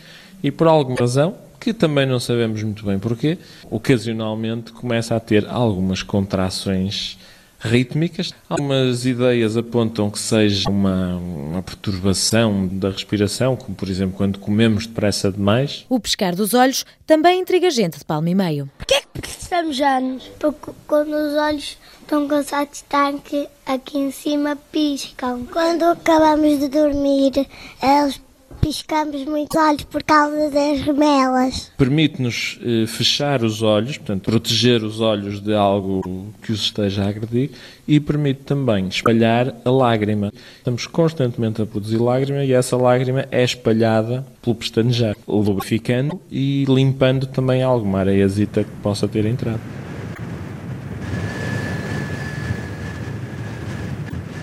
E 0.45 0.53
por 0.53 0.69
alguma 0.69 0.97
razão, 0.97 1.35
que 1.63 1.73
também 1.73 2.05
não 2.05 2.19
sabemos 2.19 2.61
muito 2.61 2.85
bem 2.85 2.99
porquê, 2.99 3.39
ocasionalmente 3.71 4.73
começa 4.73 5.15
a 5.15 5.21
ter 5.21 5.47
algumas 5.47 6.03
contrações 6.03 7.17
rítmicas. 7.61 8.33
Algumas 8.49 9.07
ideias 9.07 9.57
apontam 9.57 10.11
que 10.11 10.19
seja 10.19 10.69
uma, 10.69 11.17
uma, 11.17 11.63
perturbação 11.63 12.67
da 12.67 12.91
respiração, 12.91 13.55
como 13.55 13.77
por 13.77 13.89
exemplo 13.89 14.17
quando 14.17 14.41
comemos 14.41 14.89
depressa 14.89 15.31
demais. 15.31 15.87
O 15.89 16.01
pescar 16.01 16.35
dos 16.35 16.53
olhos 16.53 16.85
também 17.07 17.41
intriga 17.41 17.71
gente 17.71 17.97
de 17.97 18.05
palmo 18.05 18.27
e 18.27 18.35
meio. 18.35 18.69
Porquê 18.77 18.95
é 18.95 19.01
que 19.01 19.21
precisamos 19.21 19.81
anos? 19.81 20.29
Porque 20.41 20.73
quando 20.89 21.15
os 21.15 21.35
olhos 21.35 21.79
estão 22.01 22.27
cansados 22.27 22.73
de 22.73 22.77
estar 22.79 23.15
aqui, 23.15 23.47
aqui 23.65 23.99
em 23.99 24.11
cima 24.11 24.57
piscam. 24.73 25.47
Quando 25.47 25.85
acabamos 25.85 26.59
de 26.59 26.67
dormir, 26.67 27.47
eles 27.81 28.21
piscamos 28.63 29.25
muito 29.25 29.59
olhos 29.59 29.83
por 29.83 30.05
causa 30.05 30.49
das 30.49 30.81
remelas. 30.81 31.73
Permite-nos 31.77 32.61
eh, 32.63 32.87
fechar 32.87 33.43
os 33.43 33.61
olhos, 33.61 33.99
portanto, 33.99 34.23
proteger 34.23 34.85
os 34.85 35.01
olhos 35.01 35.41
de 35.41 35.53
algo 35.53 36.33
que 36.41 36.53
os 36.53 36.61
esteja 36.61 37.05
a 37.05 37.09
agredir 37.09 37.51
e 37.87 37.99
permite 37.99 38.43
também 38.45 38.87
espalhar 38.87 39.53
a 39.65 39.71
lágrima. 39.71 40.33
Estamos 40.57 40.87
constantemente 40.87 41.61
a 41.61 41.67
produzir 41.67 41.99
lágrima 41.99 42.45
e 42.45 42.53
essa 42.53 42.77
lágrima 42.77 43.27
é 43.33 43.43
espalhada 43.43 44.25
pelo 44.41 44.55
pestanejar, 44.55 45.17
lubrificando 45.27 46.21
e 46.31 46.65
limpando 46.69 47.27
também 47.27 47.65
alguma 47.65 47.99
areiazita 47.99 48.63
que 48.63 48.71
possa 48.81 49.09
ter 49.09 49.27
entrado. 49.27 49.82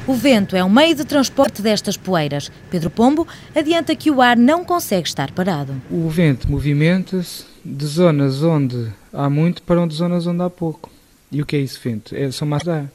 O 0.10 0.14
vento 0.16 0.56
é 0.56 0.64
um 0.64 0.70
meio 0.70 0.96
de 0.96 1.06
transporte 1.06 1.62
destas 1.62 1.96
poeiras. 1.96 2.52
Pedro 2.72 2.90
Pombo 2.90 3.28
adianta 3.56 3.96
que 3.96 4.10
o 4.10 4.24
ar 4.24 4.36
não 4.36 4.66
consegue 4.66 5.08
estar 5.08 5.30
parado. 5.30 5.80
O 5.88 6.10
vento 6.10 6.50
movimenta-se 6.50 7.46
de 7.64 7.86
zonas 7.86 8.42
onde 8.42 8.92
há 9.14 9.30
muito 9.30 9.62
para 9.62 9.86
de 9.86 9.94
zonas 9.94 10.26
onde 10.26 10.42
há 10.42 10.50
pouco. 10.50 10.90
E 11.32 11.44
o 11.44 11.46
que 11.46 11.56
é 11.56 11.60
isso, 11.60 11.80
vento? 11.84 12.16
É, 12.16 12.32
são 12.32 12.48
massas 12.48 12.64
de 12.64 12.72
ar. 12.72 12.92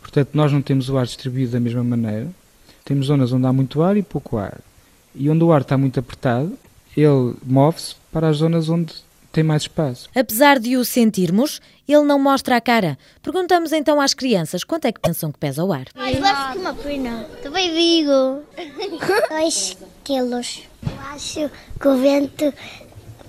Portanto, 0.00 0.30
nós 0.34 0.52
não 0.52 0.60
temos 0.60 0.88
o 0.88 0.98
ar 0.98 1.06
distribuído 1.06 1.52
da 1.52 1.60
mesma 1.60 1.84
maneira. 1.84 2.26
Temos 2.84 3.06
zonas 3.06 3.32
onde 3.32 3.46
há 3.46 3.52
muito 3.52 3.80
ar 3.80 3.96
e 3.96 4.02
pouco 4.02 4.36
ar. 4.36 4.58
E 5.14 5.30
onde 5.30 5.44
o 5.44 5.52
ar 5.52 5.60
está 5.60 5.78
muito 5.78 6.00
apertado, 6.00 6.58
ele 6.96 7.36
move-se 7.46 7.94
para 8.10 8.26
as 8.26 8.38
zonas 8.38 8.68
onde 8.68 8.92
tem 9.32 9.44
mais 9.44 9.62
espaço. 9.62 10.08
Apesar 10.14 10.58
de 10.58 10.76
o 10.76 10.84
sentirmos, 10.84 11.60
ele 11.88 12.02
não 12.02 12.18
mostra 12.18 12.56
a 12.56 12.60
cara. 12.60 12.98
Perguntamos 13.22 13.72
então 13.72 14.00
às 14.00 14.14
crianças 14.14 14.64
quanto 14.64 14.86
é 14.86 14.92
que 14.92 15.00
pensam 15.00 15.30
que 15.30 15.38
pesa 15.38 15.64
o 15.64 15.72
ar. 15.72 15.86
Mais 15.94 16.20
leve 16.20 16.52
que 16.52 16.58
uma 16.58 16.74
pena. 16.74 17.24
Também 17.42 17.72
digo. 17.72 18.42
Dois 19.28 19.76
quilos. 20.04 20.62
Eu 20.82 21.00
acho 21.14 21.50
que 21.80 21.88
o 21.88 21.96
vento 21.96 22.52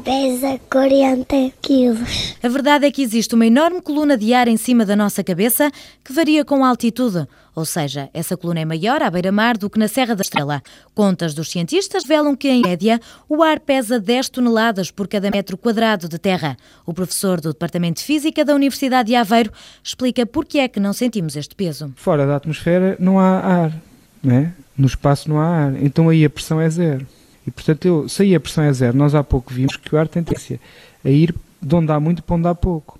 Pesa 0.03 0.60
40 0.70 1.51
quilos. 1.62 2.36
A 2.41 2.48
verdade 2.48 2.86
é 2.86 2.91
que 2.91 3.01
existe 3.01 3.36
uma 3.36 3.46
enorme 3.46 3.81
coluna 3.81 4.17
de 4.17 4.34
ar 4.34 4.48
em 4.48 4.58
cima 4.58 4.86
da 4.86 4.96
nossa 4.96 5.24
cabeça 5.24 5.72
que 6.03 6.12
varia 6.12 6.43
com 6.43 6.65
a 6.65 6.70
altitude. 6.70 7.27
Ou 7.55 7.65
seja, 7.65 8.10
essa 8.13 8.36
coluna 8.36 8.62
é 8.62 8.65
maior 8.65 9.03
à 9.03 9.10
beira-mar 9.10 9.58
do 9.58 9.70
que 9.70 9.77
na 9.77 9.88
Serra 9.88 10.15
da 10.15 10.22
Estrela. 10.22 10.62
Contas 10.96 11.34
dos 11.34 11.51
cientistas 11.51 12.03
revelam 12.03 12.36
que, 12.36 12.50
em 12.50 12.62
média, 12.62 13.00
o 13.29 13.43
ar 13.43 13.60
pesa 13.60 14.00
10 14.00 14.29
toneladas 14.29 14.89
por 14.89 15.08
cada 15.08 15.29
metro 15.29 15.58
quadrado 15.58 16.10
de 16.10 16.17
terra. 16.17 16.58
O 16.86 16.93
professor 16.93 17.39
do 17.39 17.53
Departamento 17.53 18.00
de 18.00 18.05
Física 18.05 18.43
da 18.43 18.55
Universidade 18.55 19.08
de 19.08 19.15
Aveiro 19.15 19.51
explica 19.84 20.25
por 20.25 20.46
que 20.46 20.60
é 20.60 20.67
que 20.67 20.79
não 20.79 20.93
sentimos 20.93 21.36
este 21.36 21.55
peso. 21.55 21.93
Fora 21.96 22.25
da 22.25 22.38
atmosfera 22.38 22.96
não 23.00 23.20
há 23.20 23.39
ar, 23.39 23.81
não 24.24 24.36
é? 24.36 24.53
no 24.77 24.88
espaço 24.88 25.29
não 25.29 25.39
há 25.39 25.46
ar, 25.46 25.84
então 25.84 26.10
aí 26.10 26.25
a 26.25 26.29
pressão 26.29 26.60
é 26.60 26.70
zero. 26.70 27.05
E 27.45 27.51
portanto, 27.51 27.86
eu, 27.86 28.10
se 28.10 28.24
aí 28.24 28.36
a 28.36 28.39
pressão 28.39 28.63
é 28.63 28.74
zero, 28.74 28.98
nós 28.98 29.15
há 29.15 29.24
pouco 29.24 29.53
vimos 29.53 29.75
que 29.75 29.93
o 29.93 29.98
ar 29.98 30.07
tem 30.07 30.24
tendência 30.24 30.60
a 31.03 31.10
ir 31.10 31.33
de 31.62 31.75
onde 31.75 31.91
há 31.91 32.00
muito 32.00 32.24
para 32.24 32.36
onde 32.36 32.48
há 32.48 32.55
pouco. 32.55 33.00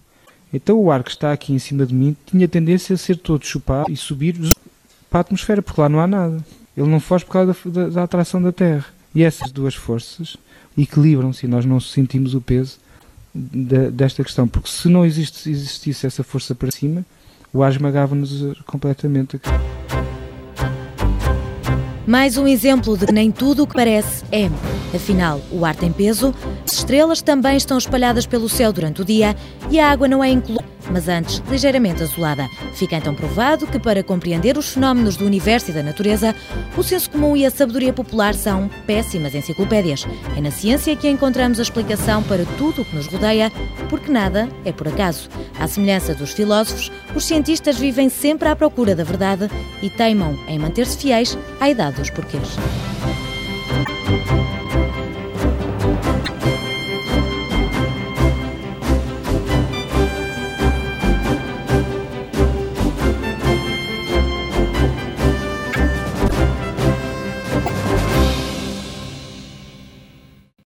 Então 0.54 0.78
o 0.80 0.92
ar 0.92 1.04
que 1.04 1.12
está 1.12 1.32
aqui 1.32 1.54
em 1.54 1.60
cima 1.60 1.86
de 1.86 1.94
mim 1.94 2.16
tinha 2.26 2.48
tendência 2.48 2.94
a 2.94 2.98
ser 2.98 3.18
todo 3.18 3.46
chupado 3.46 3.92
e 3.92 3.96
subir 3.96 4.36
para 5.10 5.20
a 5.20 5.22
atmosfera, 5.22 5.62
porque 5.62 5.80
lá 5.80 5.88
não 5.88 6.00
há 6.00 6.08
nada. 6.08 6.44
Ele 6.76 6.88
não 6.88 7.00
foge 7.00 7.26
por 7.26 7.34
causa 7.34 7.56
da, 7.66 7.72
da, 7.72 7.90
da 7.90 8.04
atração 8.04 8.42
da 8.42 8.52
Terra. 8.52 8.86
E 9.14 9.24
essas 9.24 9.52
duas 9.52 9.76
forças 9.76 10.38
equilibram-se 10.78 11.46
e 11.46 11.50
nós 11.50 11.66
não 11.66 11.80
sentimos 11.80 12.34
o 12.34 12.42
peso 12.42 12.78
de, 13.34 13.92
desta 13.92 14.24
questão. 14.24 14.48
Porque 14.48 14.70
se 14.70 14.88
não 14.88 15.06
existe, 15.06 15.50
existisse 15.50 16.06
essa 16.06 16.24
força 16.24 16.56
para 16.56 16.72
cima, 16.72 17.06
o 17.54 17.62
ar 17.62 17.72
esmagava-nos 17.72 18.58
completamente. 18.66 19.40
Mais 22.12 22.36
um 22.36 22.46
exemplo 22.46 22.98
de 22.98 23.06
que 23.06 23.14
nem 23.14 23.32
tudo 23.32 23.64
o 23.64 23.68
que 23.68 23.74
parece 23.74 24.26
é. 24.34 24.50
Afinal, 24.94 25.40
o 25.50 25.64
ar 25.64 25.74
tem 25.74 25.94
peso, 25.94 26.36
as 26.66 26.74
estrelas 26.74 27.22
também 27.22 27.56
estão 27.56 27.78
espalhadas 27.78 28.26
pelo 28.26 28.50
céu 28.50 28.74
durante 28.74 29.02
o 29.02 29.06
dia 29.06 29.34
e 29.70 29.80
a 29.80 29.90
água 29.90 30.10
não 30.10 30.22
é 30.22 30.30
incluída 30.30 30.71
mas 30.90 31.08
antes 31.08 31.42
ligeiramente 31.50 32.04
azulada. 32.04 32.48
Fica 32.74 32.96
então 32.96 33.14
provado 33.14 33.68
que, 33.68 33.80
para 33.80 34.04
compreender 34.04 34.58
os 34.58 34.70
fenómenos 34.70 35.16
do 35.16 35.26
universo 35.26 35.72
e 35.72 35.74
da 35.74 35.84
natureza, 35.84 36.36
o 36.78 36.84
senso 36.84 37.10
comum 37.10 37.36
e 37.36 37.46
a 37.46 37.52
sabedoria 37.52 37.94
popular 37.94 38.34
são 38.34 38.70
péssimas 38.86 39.36
enciclopédias. 39.36 40.06
É 40.38 40.42
na 40.42 40.52
ciência 40.52 40.96
que 40.96 41.10
encontramos 41.10 41.60
a 41.60 41.64
explicação 41.64 42.24
para 42.24 42.46
tudo 42.58 42.82
o 42.82 42.86
que 42.86 42.96
nos 42.96 43.08
rodeia, 43.08 43.52
porque 43.90 44.12
nada 44.12 44.48
é 44.66 44.72
por 44.72 44.88
acaso. 44.88 45.30
À 45.60 45.68
semelhança 45.68 46.14
dos 46.14 46.32
filósofos, 46.32 46.92
os 47.16 47.26
cientistas 47.26 47.78
vivem 47.78 48.10
sempre 48.10 48.48
à 48.48 48.56
procura 48.56 48.96
da 48.96 49.04
verdade 49.04 49.50
e 49.82 49.90
teimam 49.90 50.38
em 50.48 50.58
manter-se 50.58 50.98
fiéis 50.98 51.38
à 51.60 51.70
idade 51.70 51.98
dos 51.98 52.10
porquês. 52.10 52.58